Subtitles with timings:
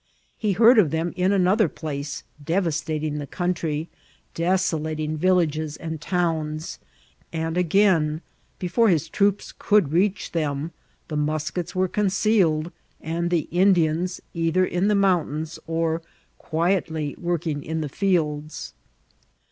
[0.35, 3.87] He heard of them in another place, devastating the country,
[4.33, 6.79] desolating vil* lages and towns,
[7.31, 8.21] and again,
[8.57, 10.71] before his troops could reach them,
[11.07, 16.01] the muskets were concealed, and the In* dians either in the mountains or
[16.39, 18.73] quietly working in the fields.